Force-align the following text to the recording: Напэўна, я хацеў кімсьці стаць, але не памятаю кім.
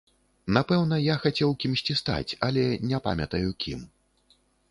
Напэўна, 0.55 0.95
я 1.13 1.17
хацеў 1.25 1.51
кімсьці 1.65 1.97
стаць, 2.01 2.31
але 2.49 2.63
не 2.93 3.03
памятаю 3.09 3.49
кім. 3.67 3.87